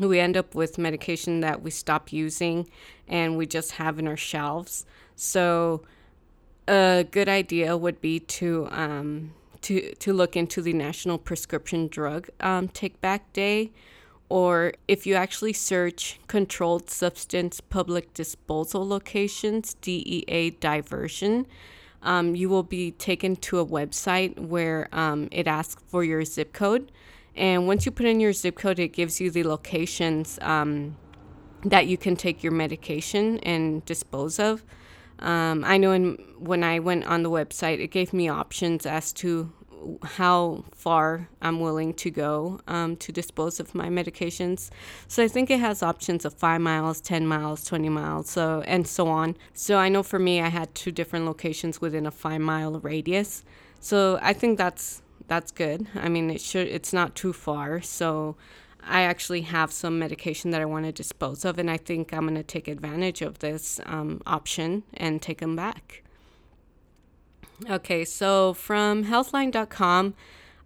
we 0.00 0.18
end 0.18 0.36
up 0.36 0.54
with 0.54 0.78
medication 0.78 1.40
that 1.40 1.62
we 1.62 1.70
stop 1.70 2.12
using 2.12 2.68
and 3.08 3.36
we 3.36 3.46
just 3.46 3.72
have 3.72 3.98
in 3.98 4.08
our 4.08 4.16
shelves. 4.16 4.86
So 5.16 5.82
a 6.66 7.06
good 7.10 7.28
idea 7.28 7.76
would 7.76 8.00
be 8.00 8.20
to 8.20 8.68
um, 8.70 9.32
to 9.62 9.94
to 9.94 10.12
look 10.12 10.36
into 10.36 10.62
the 10.62 10.72
National 10.72 11.18
Prescription 11.18 11.88
Drug 11.88 12.28
um, 12.40 12.68
Take 12.68 13.00
Back 13.00 13.32
Day, 13.32 13.70
or 14.28 14.74
if 14.88 15.06
you 15.06 15.14
actually 15.14 15.52
search 15.52 16.18
Controlled 16.26 16.90
Substance 16.90 17.60
Public 17.60 18.14
Disposal 18.14 18.86
Locations 18.86 19.74
(DEA 19.74 20.50
Diversion). 20.60 21.46
Um, 22.02 22.34
you 22.34 22.50
will 22.50 22.62
be 22.62 22.90
taken 22.90 23.34
to 23.36 23.58
a 23.58 23.64
website 23.64 24.38
where 24.38 24.88
um, 24.92 25.26
it 25.32 25.46
asks 25.46 25.82
for 25.88 26.04
your 26.04 26.22
zip 26.26 26.52
code 26.52 26.92
and 27.36 27.66
once 27.66 27.84
you 27.84 27.92
put 27.92 28.06
in 28.06 28.20
your 28.20 28.32
zip 28.32 28.56
code, 28.56 28.78
it 28.78 28.88
gives 28.88 29.20
you 29.20 29.30
the 29.30 29.44
locations 29.44 30.38
um, 30.42 30.96
that 31.64 31.86
you 31.86 31.96
can 31.96 32.16
take 32.16 32.42
your 32.42 32.52
medication 32.52 33.38
and 33.40 33.84
dispose 33.84 34.38
of. 34.38 34.64
Um, 35.18 35.64
I 35.64 35.78
know 35.78 35.92
in, 35.92 36.18
when 36.38 36.62
I 36.62 36.78
went 36.78 37.04
on 37.04 37.22
the 37.22 37.30
website, 37.30 37.80
it 37.80 37.88
gave 37.88 38.12
me 38.12 38.28
options 38.28 38.86
as 38.86 39.12
to 39.14 39.52
how 40.02 40.64
far 40.74 41.28
I'm 41.42 41.60
willing 41.60 41.94
to 41.94 42.10
go 42.10 42.60
um, 42.66 42.96
to 42.96 43.12
dispose 43.12 43.60
of 43.60 43.74
my 43.74 43.88
medications. 43.88 44.70
So 45.08 45.22
I 45.22 45.28
think 45.28 45.50
it 45.50 45.60
has 45.60 45.82
options 45.82 46.24
of 46.24 46.34
five 46.34 46.60
miles, 46.60 47.00
10 47.00 47.26
miles, 47.26 47.64
20 47.64 47.88
miles, 47.88 48.30
so 48.30 48.62
and 48.66 48.86
so 48.86 49.08
on. 49.08 49.36
So 49.52 49.76
I 49.78 49.88
know 49.88 50.02
for 50.02 50.18
me, 50.18 50.40
I 50.40 50.48
had 50.48 50.74
two 50.74 50.90
different 50.90 51.26
locations 51.26 51.80
within 51.80 52.06
a 52.06 52.10
five 52.10 52.40
mile 52.40 52.80
radius. 52.80 53.44
So 53.80 54.18
I 54.22 54.32
think 54.32 54.58
that's 54.58 55.02
that's 55.26 55.50
good. 55.50 55.86
I 55.94 56.08
mean, 56.08 56.30
it 56.30 56.40
should 56.40 56.68
it's 56.68 56.92
not 56.92 57.14
too 57.14 57.32
far. 57.32 57.80
So 57.82 58.36
I 58.82 59.02
actually 59.02 59.42
have 59.42 59.72
some 59.72 59.98
medication 59.98 60.50
that 60.50 60.60
I 60.60 60.66
want 60.66 60.84
to 60.84 60.92
dispose 60.92 61.44
of, 61.44 61.58
and 61.58 61.70
I 61.70 61.76
think 61.76 62.12
I'm 62.12 62.22
going 62.22 62.34
to 62.34 62.42
take 62.42 62.68
advantage 62.68 63.22
of 63.22 63.38
this 63.38 63.80
um, 63.86 64.20
option 64.26 64.82
and 64.94 65.22
take 65.22 65.40
them 65.40 65.56
back. 65.56 66.02
Okay, 67.70 68.04
so 68.04 68.52
from 68.52 69.04
healthline.com, 69.04 70.14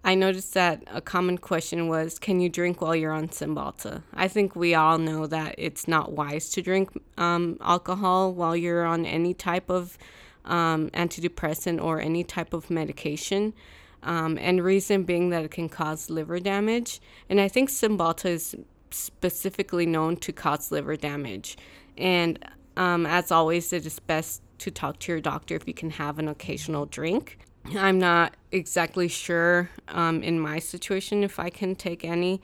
I 0.05 0.15
noticed 0.15 0.55
that 0.55 0.83
a 0.87 1.01
common 1.01 1.39
question 1.39 1.87
was 1.89 2.19
Can 2.19 2.41
you 2.41 2.49
drink 2.49 2.81
while 2.81 2.97
you're 2.97 3.13
on 3.13 3.29
Cymbalta? 3.29 4.03
I 4.15 4.27
think 4.27 4.57
we 4.57 4.75
all 4.75 4.99
know 4.99 5.27
that 5.27 5.55
it's 5.59 5.87
not 5.87 6.13
wise 6.13 6.49
to 6.51 6.63
drink 6.63 6.91
um, 7.19 7.59
alcohol 7.61 8.33
while 8.33 8.57
you're 8.57 8.85
on 8.85 9.05
any 9.05 9.35
type 9.35 9.71
of 9.71 9.99
um, 10.45 10.89
antidepressant 10.91 11.83
or 11.83 12.01
any 12.01 12.25
type 12.25 12.53
of 12.53 12.71
medication 12.71 13.53
um, 14.03 14.39
and 14.39 14.63
reason 14.63 15.05
being 15.05 15.31
that 15.31 15.45
it 15.45 15.51
can 15.51 15.69
cause 15.69 16.11
liver 16.11 16.41
damage. 16.41 17.01
And 17.29 17.41
I 17.41 17.49
think 17.49 17.71
Cymbalta 17.71 18.27
is 18.27 18.57
specifically 18.91 19.87
known 19.87 20.17
to 20.17 20.33
cause 20.33 20.71
liver 20.71 20.97
damage. 20.97 21.57
And 21.97 22.39
um, 22.77 23.07
as 23.07 23.31
always, 23.31 23.73
it 23.73 23.85
is 23.85 23.99
best 23.99 24.43
to 24.59 24.71
talk 24.71 24.99
to 25.01 25.13
your 25.13 25.21
doctor 25.21 25.57
if 25.57 25.67
you 25.67 25.75
can 25.75 25.91
have 25.91 26.19
an 26.19 26.29
occasional 26.29 26.87
drink. 26.87 27.39
I'm 27.77 27.99
not 27.99 28.35
exactly 28.51 29.09
sure 29.09 29.69
um, 29.89 30.23
in 30.23 30.41
my 30.41 30.59
situation 30.59 31.23
if 31.23 31.39
I 31.39 31.51
can 31.51 31.75
take 31.75 32.05
any, 32.05 32.41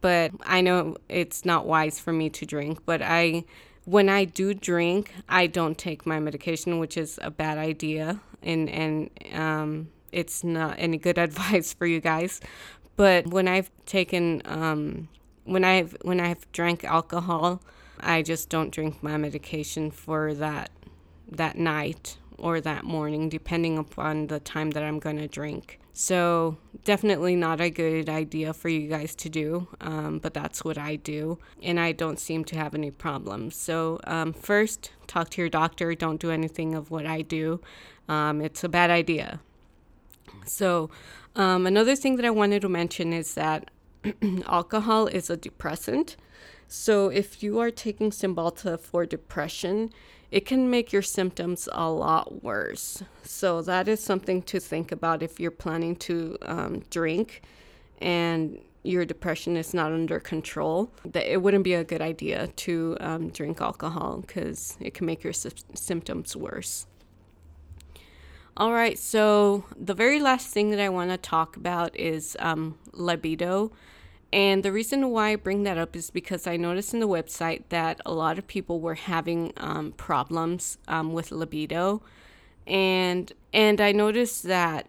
but 0.00 0.30
I 0.44 0.60
know 0.60 0.96
it's 1.08 1.44
not 1.44 1.66
wise 1.66 1.98
for 1.98 2.12
me 2.12 2.30
to 2.30 2.46
drink. 2.46 2.80
But 2.86 3.02
I, 3.02 3.44
when 3.84 4.08
I 4.08 4.24
do 4.24 4.54
drink, 4.54 5.12
I 5.28 5.46
don't 5.46 5.76
take 5.76 6.06
my 6.06 6.20
medication, 6.20 6.78
which 6.78 6.96
is 6.96 7.18
a 7.22 7.30
bad 7.30 7.58
idea. 7.58 8.20
And 8.42 8.70
and 8.70 9.10
um, 9.34 9.88
it's 10.12 10.44
not 10.44 10.76
any 10.78 10.98
good 10.98 11.18
advice 11.28 11.72
for 11.72 11.86
you 11.86 12.00
guys. 12.00 12.40
But 12.96 13.26
when 13.28 13.48
I've 13.48 13.70
taken, 13.86 14.42
um, 14.44 15.08
when 15.44 15.64
I've 15.64 15.96
when 16.02 16.20
I've 16.20 16.50
drank 16.52 16.84
alcohol, 16.84 17.62
I 17.98 18.22
just 18.22 18.48
don't 18.48 18.70
drink 18.70 19.02
my 19.02 19.16
medication 19.16 19.90
for 19.90 20.34
that 20.34 20.70
that 21.30 21.56
night 21.56 22.18
or 22.36 22.60
that 22.60 22.84
morning, 22.84 23.28
depending 23.28 23.78
upon 23.78 24.26
the 24.26 24.40
time 24.40 24.70
that 24.72 24.82
I'm 24.82 24.98
gonna 24.98 25.28
drink. 25.28 25.80
So 25.92 26.56
definitely 26.84 27.36
not 27.36 27.60
a 27.60 27.68
good 27.68 28.08
idea 28.08 28.54
for 28.54 28.68
you 28.68 28.88
guys 28.88 29.14
to 29.16 29.28
do, 29.28 29.68
um, 29.80 30.18
but 30.18 30.32
that's 30.32 30.64
what 30.64 30.78
I 30.78 30.96
do, 30.96 31.38
and 31.62 31.78
I 31.78 31.92
don't 31.92 32.18
seem 32.18 32.44
to 32.46 32.56
have 32.56 32.74
any 32.74 32.90
problems. 32.90 33.56
So 33.56 34.00
um, 34.04 34.32
first, 34.32 34.92
talk 35.06 35.30
to 35.30 35.42
your 35.42 35.50
doctor. 35.50 35.94
Don't 35.94 36.20
do 36.20 36.30
anything 36.30 36.74
of 36.74 36.90
what 36.90 37.06
I 37.06 37.22
do. 37.22 37.60
Um, 38.08 38.40
it's 38.40 38.64
a 38.64 38.68
bad 38.68 38.90
idea. 38.90 39.40
So, 40.46 40.90
um, 41.36 41.66
another 41.66 41.94
thing 41.94 42.16
that 42.16 42.24
I 42.24 42.30
wanted 42.30 42.62
to 42.62 42.68
mention 42.68 43.12
is 43.12 43.34
that 43.34 43.70
alcohol 44.46 45.06
is 45.06 45.30
a 45.30 45.36
depressant. 45.36 46.16
So, 46.68 47.08
if 47.08 47.42
you 47.42 47.58
are 47.60 47.70
taking 47.70 48.10
Cymbalta 48.10 48.78
for 48.78 49.06
depression, 49.06 49.90
it 50.30 50.46
can 50.46 50.70
make 50.70 50.92
your 50.92 51.02
symptoms 51.02 51.68
a 51.72 51.90
lot 51.90 52.42
worse. 52.42 53.02
So, 53.22 53.62
that 53.62 53.88
is 53.88 54.00
something 54.00 54.42
to 54.42 54.60
think 54.60 54.92
about 54.92 55.22
if 55.22 55.40
you're 55.40 55.50
planning 55.50 55.96
to 55.96 56.36
um, 56.42 56.82
drink 56.90 57.42
and 58.00 58.58
your 58.82 59.04
depression 59.04 59.56
is 59.56 59.74
not 59.74 59.92
under 59.92 60.18
control. 60.18 60.90
That 61.04 61.30
it 61.30 61.42
wouldn't 61.42 61.64
be 61.64 61.74
a 61.74 61.84
good 61.84 62.00
idea 62.00 62.46
to 62.46 62.96
um, 63.00 63.28
drink 63.28 63.60
alcohol 63.60 64.24
because 64.26 64.76
it 64.80 64.94
can 64.94 65.06
make 65.06 65.22
your 65.22 65.32
sy- 65.32 65.50
symptoms 65.74 66.34
worse. 66.34 66.86
All 68.60 68.74
right, 68.74 68.98
so 68.98 69.64
the 69.74 69.94
very 69.94 70.20
last 70.20 70.48
thing 70.48 70.68
that 70.68 70.80
I 70.80 70.90
want 70.90 71.08
to 71.08 71.16
talk 71.16 71.56
about 71.56 71.98
is 71.98 72.36
um, 72.40 72.76
libido. 72.92 73.72
And 74.34 74.62
the 74.62 74.70
reason 74.70 75.08
why 75.08 75.30
I 75.30 75.36
bring 75.36 75.62
that 75.62 75.78
up 75.78 75.96
is 75.96 76.10
because 76.10 76.46
I 76.46 76.58
noticed 76.58 76.92
in 76.92 77.00
the 77.00 77.08
website 77.08 77.62
that 77.70 78.02
a 78.04 78.12
lot 78.12 78.36
of 78.36 78.46
people 78.46 78.78
were 78.78 78.96
having 78.96 79.54
um, 79.56 79.92
problems 79.92 80.76
um, 80.88 81.14
with 81.14 81.32
libido. 81.32 82.02
and 82.66 83.32
and 83.54 83.80
I 83.80 83.92
noticed 83.92 84.42
that 84.42 84.88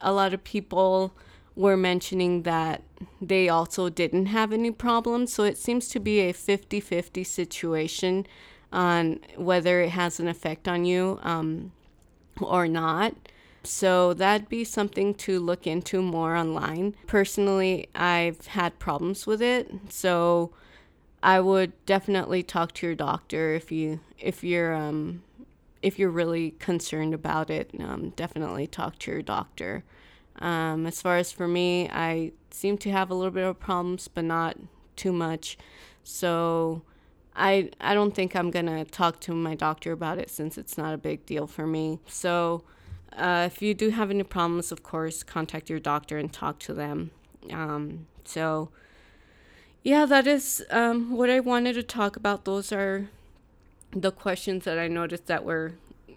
a 0.00 0.10
lot 0.10 0.34
of 0.34 0.42
people 0.42 1.12
were 1.54 1.76
mentioning 1.76 2.42
that 2.42 2.82
they 3.20 3.48
also 3.48 3.88
didn't 3.88 4.26
have 4.26 4.52
any 4.52 4.72
problems. 4.72 5.32
So 5.32 5.44
it 5.44 5.58
seems 5.58 5.86
to 5.90 6.00
be 6.00 6.18
a 6.18 6.32
50 6.32 6.80
50 6.80 7.22
situation 7.22 8.26
on 8.72 9.20
whether 9.36 9.80
it 9.80 9.90
has 9.90 10.18
an 10.18 10.26
effect 10.26 10.66
on 10.66 10.84
you 10.84 11.20
um, 11.22 11.70
or 12.40 12.68
not. 12.68 13.14
So 13.64 14.12
that'd 14.14 14.48
be 14.48 14.64
something 14.64 15.14
to 15.14 15.38
look 15.38 15.66
into 15.66 16.02
more 16.02 16.34
online. 16.34 16.96
Personally, 17.06 17.88
I've 17.94 18.46
had 18.48 18.78
problems 18.78 19.26
with 19.26 19.40
it. 19.40 19.70
So 19.88 20.50
I 21.22 21.40
would 21.40 21.72
definitely 21.86 22.42
talk 22.42 22.72
to 22.74 22.86
your 22.86 22.96
doctor 22.96 23.54
if 23.54 23.70
you 23.70 24.00
if 24.18 24.42
you're 24.42 24.74
um, 24.74 25.22
if 25.80 25.98
you're 25.98 26.10
really 26.10 26.52
concerned 26.58 27.14
about 27.14 27.50
it. 27.50 27.70
Um, 27.78 28.10
definitely 28.10 28.66
talk 28.66 28.98
to 29.00 29.12
your 29.12 29.22
doctor. 29.22 29.84
Um, 30.40 30.86
as 30.86 31.00
far 31.00 31.18
as 31.18 31.30
for 31.30 31.46
me, 31.46 31.88
I 31.88 32.32
seem 32.50 32.78
to 32.78 32.90
have 32.90 33.10
a 33.10 33.14
little 33.14 33.30
bit 33.30 33.44
of 33.44 33.60
problems, 33.60 34.08
but 34.08 34.24
not 34.24 34.56
too 34.96 35.12
much. 35.12 35.56
So 36.02 36.82
I 37.34 37.70
I 37.80 37.94
don't 37.94 38.14
think 38.14 38.34
I'm 38.36 38.50
gonna 38.50 38.84
talk 38.84 39.20
to 39.20 39.34
my 39.34 39.54
doctor 39.54 39.92
about 39.92 40.18
it 40.18 40.30
since 40.30 40.58
it's 40.58 40.76
not 40.76 40.94
a 40.94 40.98
big 40.98 41.24
deal 41.26 41.46
for 41.46 41.66
me. 41.66 42.00
So 42.06 42.64
uh, 43.16 43.48
if 43.50 43.60
you 43.62 43.74
do 43.74 43.90
have 43.90 44.10
any 44.10 44.22
problems, 44.22 44.72
of 44.72 44.82
course, 44.82 45.22
contact 45.22 45.68
your 45.68 45.80
doctor 45.80 46.18
and 46.18 46.32
talk 46.32 46.58
to 46.60 46.74
them. 46.74 47.10
Um, 47.50 48.06
so 48.24 48.70
yeah, 49.82 50.06
that 50.06 50.26
is 50.26 50.64
um, 50.70 51.12
what 51.12 51.28
I 51.28 51.40
wanted 51.40 51.74
to 51.74 51.82
talk 51.82 52.16
about. 52.16 52.44
Those 52.44 52.72
are 52.72 53.08
the 53.90 54.12
questions 54.12 54.64
that 54.64 54.78
I 54.78 54.88
noticed 54.88 55.26
that 55.26 55.44
were 55.44 55.74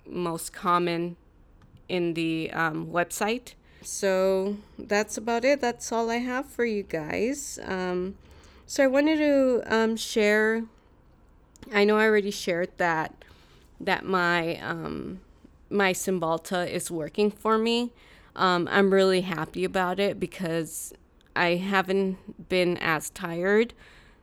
most 0.07 0.53
common 0.53 1.17
in 1.89 2.13
the 2.13 2.51
um, 2.51 2.87
website. 2.87 3.53
So 3.81 4.57
that's 4.77 5.17
about 5.17 5.45
it. 5.45 5.61
That's 5.61 5.91
all 5.91 6.09
I 6.09 6.17
have 6.17 6.47
for 6.47 6.65
you 6.65 6.83
guys. 6.83 7.59
Um, 7.63 8.15
so 8.65 8.83
I 8.83 8.87
wanted 8.87 9.17
to 9.17 9.61
um, 9.65 9.95
share. 9.95 10.63
I 11.73 11.83
know 11.83 11.97
I 11.97 12.05
already 12.05 12.31
shared 12.31 12.69
that 12.77 13.13
that 13.79 14.05
my 14.05 14.57
um, 14.59 15.19
my 15.69 15.93
Cymbalta 15.93 16.69
is 16.69 16.89
working 16.89 17.31
for 17.31 17.57
me. 17.57 17.91
Um, 18.35 18.67
I'm 18.71 18.93
really 18.93 19.21
happy 19.21 19.63
about 19.63 19.99
it 19.99 20.19
because 20.19 20.93
I 21.35 21.55
haven't 21.55 22.49
been 22.49 22.77
as 22.77 23.09
tired. 23.09 23.73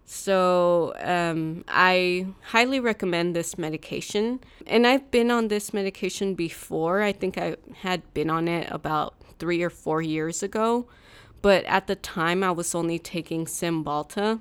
So 0.05 0.93
um, 1.01 1.65
I 1.69 2.27
highly 2.49 2.81
recommend 2.81 3.35
this 3.35 3.57
medication. 3.57 4.41
And 4.67 4.87
I've 4.87 5.11
been 5.11 5.31
on 5.31 5.49
this 5.49 5.73
medication 5.73 6.35
before. 6.35 7.03
I 7.03 7.13
think 7.13 7.39
I 7.39 7.57
had 7.81 8.13
been 8.13 8.29
on 8.29 8.49
it 8.49 8.69
about 8.71 9.15
three 9.39 9.63
or 9.63 9.71
four 9.71 10.03
years 10.03 10.43
ago. 10.43 10.87
But 11.41 11.65
at 11.65 11.87
the 11.87 11.97
time, 11.97 12.43
I 12.43 12.51
was 12.51 12.75
only 12.75 12.99
taking 12.99 13.47
Cymbalta 13.47 14.41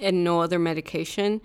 and 0.00 0.24
no 0.24 0.40
other 0.40 0.58
medication. 0.58 1.40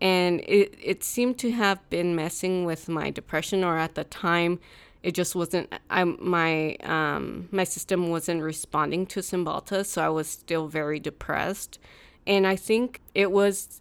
And 0.00 0.40
it, 0.40 0.74
it 0.82 1.04
seemed 1.04 1.38
to 1.38 1.52
have 1.52 1.88
been 1.88 2.14
messing 2.14 2.64
with 2.64 2.88
my 2.88 3.10
depression, 3.10 3.64
or 3.64 3.78
at 3.78 3.94
the 3.94 4.04
time, 4.04 4.60
it 5.02 5.14
just 5.14 5.34
wasn't 5.34 5.72
I 5.90 6.04
my 6.04 6.76
um 6.76 7.48
my 7.52 7.64
system 7.64 8.08
wasn't 8.08 8.42
responding 8.42 9.06
to 9.06 9.20
Cymbalta, 9.20 9.84
so 9.84 10.02
I 10.02 10.08
was 10.08 10.28
still 10.28 10.66
very 10.66 10.98
depressed. 10.98 11.78
And 12.26 12.46
I 12.46 12.56
think 12.56 13.00
it 13.14 13.30
was 13.30 13.80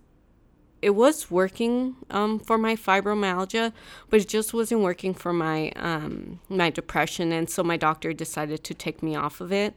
it 0.81 0.95
was 0.95 1.31
working 1.31 1.95
um, 2.09 2.39
for 2.39 2.57
my 2.57 2.75
fibromyalgia, 2.75 3.71
but 4.09 4.19
it 4.19 4.27
just 4.27 4.53
wasn't 4.53 4.81
working 4.81 5.13
for 5.13 5.31
my 5.31 5.71
um, 5.77 6.39
my 6.49 6.69
depression, 6.69 7.31
and 7.31 7.49
so 7.49 7.63
my 7.63 7.77
doctor 7.77 8.11
decided 8.11 8.65
to 8.65 8.73
take 8.73 9.01
me 9.01 9.15
off 9.15 9.39
of 9.39 9.51
it. 9.53 9.73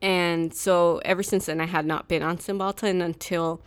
And 0.00 0.54
so 0.54 1.02
ever 1.04 1.22
since 1.22 1.44
then, 1.46 1.60
I 1.60 1.66
had 1.66 1.84
not 1.84 2.08
been 2.08 2.22
on 2.22 2.38
Cymbalta, 2.38 2.84
and 2.84 3.02
until 3.02 3.60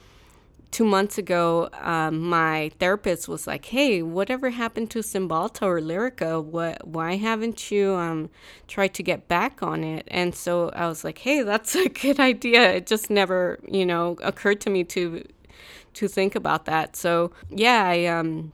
two 0.72 0.86
months 0.86 1.18
ago, 1.18 1.70
um, 1.82 2.20
my 2.22 2.72
therapist 2.80 3.28
was 3.28 3.48
like, 3.48 3.66
"Hey, 3.66 4.02
whatever 4.02 4.50
happened 4.52 4.92
to 4.92 5.00
Cymbalta 5.00 5.64
or 5.64 5.80
Lyrica? 5.80 6.44
What? 6.44 6.88
Why 6.88 7.16
haven't 7.16 7.72
you 7.72 7.94
um, 7.96 8.30
tried 8.68 8.94
to 8.96 9.04
get 9.04 9.28
back 9.28 9.64
on 9.64 9.84
it?" 9.84 10.08
And 10.10 10.36
so 10.36 10.70
I 10.70 10.88
was 10.88 11.04
like, 11.04 11.20
"Hey, 11.20 11.42
that's 11.44 11.76
a 11.86 11.90
good 11.90 12.20
idea. 12.20 12.74
It 12.74 12.88
just 12.88 13.10
never, 13.10 13.60
you 13.68 13.86
know, 13.86 14.18
occurred 14.22 14.62
to 14.62 14.70
me 14.70 14.84
to 14.86 15.24
to 15.96 16.08
think 16.08 16.36
about 16.36 16.66
that. 16.66 16.96
So 16.96 17.32
yeah, 17.50 17.84
I 17.86 18.06
um, 18.06 18.52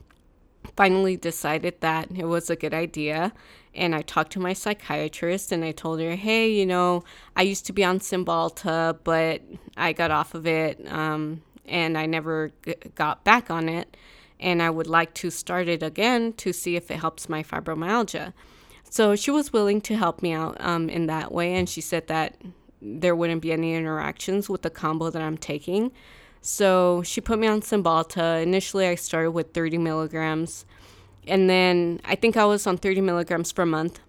finally 0.76 1.16
decided 1.16 1.80
that 1.80 2.08
it 2.14 2.24
was 2.24 2.50
a 2.50 2.56
good 2.56 2.74
idea. 2.74 3.32
And 3.74 3.94
I 3.94 4.02
talked 4.02 4.32
to 4.32 4.40
my 4.40 4.52
psychiatrist 4.52 5.50
and 5.52 5.64
I 5.64 5.72
told 5.72 6.00
her, 6.00 6.14
hey, 6.14 6.48
you 6.50 6.64
know, 6.64 7.02
I 7.36 7.42
used 7.42 7.66
to 7.66 7.72
be 7.72 7.84
on 7.84 7.98
Cymbalta, 7.98 8.98
but 9.02 9.42
I 9.76 9.92
got 9.92 10.10
off 10.10 10.34
of 10.34 10.46
it 10.46 10.80
um, 10.88 11.42
and 11.66 11.96
I 11.96 12.06
never 12.06 12.52
g- 12.64 12.74
got 12.94 13.24
back 13.24 13.50
on 13.50 13.68
it. 13.68 13.96
And 14.40 14.62
I 14.62 14.70
would 14.70 14.86
like 14.86 15.14
to 15.14 15.30
start 15.30 15.68
it 15.68 15.82
again 15.82 16.32
to 16.34 16.52
see 16.52 16.76
if 16.76 16.90
it 16.90 16.98
helps 16.98 17.28
my 17.28 17.42
fibromyalgia. 17.42 18.32
So 18.90 19.16
she 19.16 19.30
was 19.30 19.52
willing 19.52 19.80
to 19.82 19.96
help 19.96 20.22
me 20.22 20.32
out 20.32 20.56
um, 20.60 20.88
in 20.88 21.06
that 21.06 21.32
way. 21.32 21.54
And 21.54 21.68
she 21.68 21.80
said 21.80 22.06
that 22.08 22.36
there 22.80 23.16
wouldn't 23.16 23.42
be 23.42 23.52
any 23.52 23.74
interactions 23.74 24.48
with 24.48 24.62
the 24.62 24.70
combo 24.70 25.10
that 25.10 25.22
I'm 25.22 25.38
taking. 25.38 25.92
So 26.40 27.02
she 27.02 27.20
put 27.20 27.38
me 27.38 27.46
on 27.46 27.62
Cymbalta. 27.62 28.42
Initially, 28.42 28.86
I 28.86 28.96
started 28.96 29.30
with 29.30 29.54
30 29.54 29.78
milligrams. 29.78 30.66
And 31.26 31.48
then 31.48 32.00
I 32.04 32.16
think 32.16 32.36
I 32.36 32.44
was 32.44 32.66
on 32.66 32.76
30 32.76 33.00
milligrams 33.00 33.52
per 33.52 33.64
month. 33.64 34.00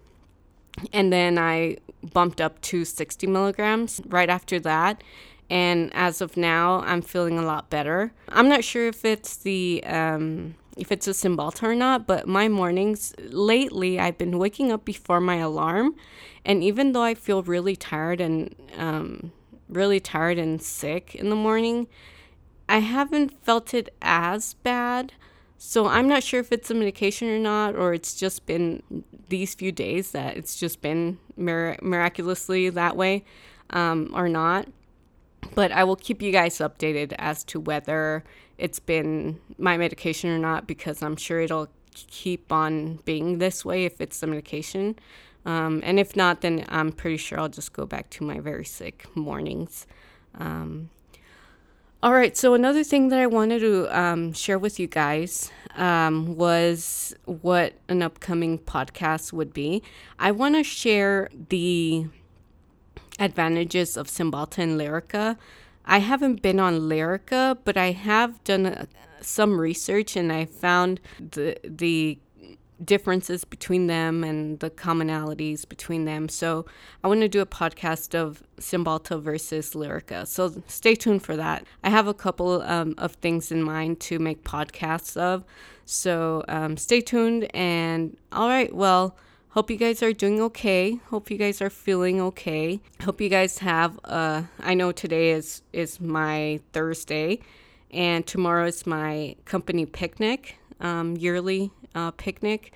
And 0.92 1.12
then 1.12 1.38
I 1.38 1.78
bumped 2.12 2.40
up 2.40 2.60
to 2.60 2.84
60 2.84 3.26
milligrams 3.26 4.00
right 4.06 4.28
after 4.28 4.60
that. 4.60 5.02
And 5.48 5.92
as 5.94 6.20
of 6.20 6.36
now, 6.36 6.80
I'm 6.80 7.02
feeling 7.02 7.38
a 7.38 7.42
lot 7.42 7.70
better. 7.70 8.12
I'm 8.28 8.48
not 8.48 8.64
sure 8.64 8.88
if 8.88 9.04
it's 9.04 9.36
the. 9.36 9.82
Um, 9.84 10.56
if 10.76 10.92
it's 10.92 11.08
a 11.08 11.12
Cymbalta 11.12 11.62
or 11.62 11.74
not, 11.74 12.06
but 12.06 12.28
my 12.28 12.48
mornings 12.48 13.14
lately 13.18 13.98
I've 13.98 14.18
been 14.18 14.38
waking 14.38 14.70
up 14.70 14.84
before 14.84 15.20
my 15.20 15.36
alarm, 15.36 15.94
and 16.44 16.62
even 16.62 16.92
though 16.92 17.02
I 17.02 17.14
feel 17.14 17.42
really 17.42 17.76
tired 17.76 18.20
and 18.20 18.54
um, 18.76 19.32
really 19.70 20.00
tired 20.00 20.38
and 20.38 20.60
sick 20.60 21.14
in 21.14 21.30
the 21.30 21.36
morning, 21.36 21.86
I 22.68 22.78
haven't 22.78 23.42
felt 23.42 23.72
it 23.72 23.94
as 24.02 24.54
bad. 24.54 25.14
So 25.58 25.86
I'm 25.86 26.08
not 26.08 26.22
sure 26.22 26.40
if 26.40 26.52
it's 26.52 26.70
a 26.70 26.74
medication 26.74 27.28
or 27.28 27.38
not, 27.38 27.74
or 27.74 27.94
it's 27.94 28.14
just 28.14 28.44
been 28.44 28.82
these 29.28 29.54
few 29.54 29.72
days 29.72 30.12
that 30.12 30.36
it's 30.36 30.56
just 30.56 30.82
been 30.82 31.18
mir- 31.36 31.78
miraculously 31.80 32.68
that 32.68 32.96
way 32.96 33.24
um, 33.70 34.10
or 34.14 34.28
not. 34.28 34.68
But 35.54 35.72
I 35.72 35.84
will 35.84 35.96
keep 35.96 36.22
you 36.22 36.32
guys 36.32 36.58
updated 36.58 37.14
as 37.18 37.44
to 37.44 37.60
whether 37.60 38.24
it's 38.58 38.78
been 38.78 39.40
my 39.58 39.76
medication 39.76 40.30
or 40.30 40.38
not, 40.38 40.66
because 40.66 41.02
I'm 41.02 41.16
sure 41.16 41.40
it'll 41.40 41.68
keep 41.94 42.52
on 42.52 42.96
being 43.04 43.38
this 43.38 43.64
way 43.64 43.84
if 43.84 44.00
it's 44.00 44.20
the 44.20 44.26
medication. 44.26 44.96
Um, 45.44 45.80
and 45.84 45.98
if 46.00 46.16
not, 46.16 46.40
then 46.40 46.64
I'm 46.68 46.92
pretty 46.92 47.16
sure 47.16 47.38
I'll 47.38 47.48
just 47.48 47.72
go 47.72 47.86
back 47.86 48.10
to 48.10 48.24
my 48.24 48.40
very 48.40 48.64
sick 48.64 49.06
mornings. 49.14 49.86
Um, 50.34 50.90
all 52.02 52.12
right, 52.12 52.36
so 52.36 52.54
another 52.54 52.84
thing 52.84 53.08
that 53.08 53.18
I 53.18 53.26
wanted 53.26 53.60
to 53.60 53.88
um, 53.98 54.32
share 54.32 54.58
with 54.58 54.78
you 54.78 54.86
guys 54.86 55.50
um, 55.76 56.36
was 56.36 57.14
what 57.24 57.74
an 57.88 58.02
upcoming 58.02 58.58
podcast 58.58 59.32
would 59.32 59.54
be. 59.54 59.82
I 60.18 60.30
want 60.30 60.56
to 60.56 60.62
share 60.62 61.30
the 61.48 62.06
advantages 63.18 63.96
of 63.96 64.08
Cymbalta 64.08 64.58
and 64.58 64.78
Lyrica. 64.78 65.36
I 65.84 65.98
haven't 65.98 66.42
been 66.42 66.58
on 66.58 66.80
Lyrica, 66.80 67.58
but 67.64 67.76
I 67.76 67.92
have 67.92 68.42
done 68.44 68.66
uh, 68.66 68.86
some 69.20 69.58
research 69.58 70.16
and 70.16 70.32
I 70.32 70.46
found 70.46 71.00
the 71.18 71.56
the 71.64 72.18
differences 72.84 73.44
between 73.44 73.86
them 73.86 74.22
and 74.22 74.60
the 74.60 74.70
commonalities 74.70 75.66
between 75.68 76.04
them. 76.04 76.28
So 76.28 76.66
I 77.02 77.08
want 77.08 77.20
to 77.22 77.28
do 77.28 77.40
a 77.40 77.46
podcast 77.46 78.14
of 78.14 78.42
Cymbalta 78.58 79.20
versus 79.20 79.72
Lyrica. 79.72 80.26
So 80.26 80.62
stay 80.66 80.94
tuned 80.94 81.22
for 81.22 81.36
that. 81.36 81.64
I 81.82 81.90
have 81.90 82.06
a 82.06 82.14
couple 82.14 82.62
um, 82.62 82.94
of 82.98 83.12
things 83.12 83.50
in 83.50 83.62
mind 83.62 84.00
to 84.00 84.18
make 84.18 84.44
podcasts 84.44 85.16
of. 85.16 85.44
So 85.84 86.44
um, 86.48 86.76
stay 86.76 87.00
tuned. 87.00 87.48
And 87.54 88.16
all 88.32 88.48
right, 88.48 88.74
well, 88.74 89.16
hope 89.56 89.70
you 89.70 89.78
guys 89.78 90.02
are 90.02 90.12
doing 90.12 90.38
okay. 90.38 91.00
Hope 91.08 91.30
you 91.30 91.38
guys 91.38 91.62
are 91.62 91.70
feeling 91.70 92.20
okay. 92.20 92.78
Hope 93.02 93.22
you 93.22 93.30
guys 93.30 93.56
have. 93.60 93.98
Uh, 94.04 94.42
I 94.60 94.74
know 94.74 94.92
today 94.92 95.30
is 95.30 95.62
is 95.72 95.98
my 95.98 96.60
Thursday, 96.74 97.40
and 97.90 98.26
tomorrow 98.26 98.66
is 98.66 98.86
my 98.86 99.34
company 99.46 99.86
picnic, 99.86 100.58
um, 100.78 101.16
yearly 101.16 101.70
uh, 101.94 102.10
picnic. 102.10 102.74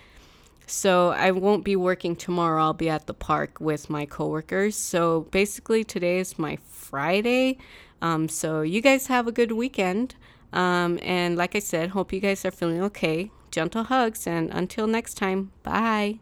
So 0.66 1.10
I 1.10 1.32
won't 1.32 1.64
be 1.64 1.76
working 1.76 2.16
tomorrow. 2.16 2.62
I'll 2.62 2.72
be 2.72 2.88
at 2.88 3.06
the 3.06 3.12
park 3.12 3.60
with 3.60 3.90
my 3.90 4.06
coworkers. 4.06 4.74
So 4.74 5.26
basically, 5.30 5.84
today 5.84 6.18
is 6.18 6.38
my 6.38 6.56
Friday. 6.66 7.58
Um, 8.00 8.26
so 8.26 8.62
you 8.62 8.80
guys 8.80 9.08
have 9.08 9.26
a 9.28 9.32
good 9.32 9.52
weekend. 9.52 10.14
Um, 10.54 10.98
and 11.02 11.36
like 11.36 11.54
I 11.54 11.58
said, 11.58 11.90
hope 11.90 12.10
you 12.10 12.20
guys 12.20 12.46
are 12.46 12.50
feeling 12.50 12.82
okay. 12.84 13.30
gentle 13.50 13.84
hugs, 13.84 14.26
and 14.26 14.48
until 14.50 14.86
next 14.86 15.14
time, 15.14 15.52
bye. 15.62 16.20